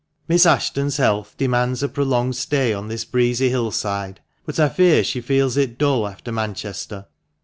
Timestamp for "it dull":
5.57-6.07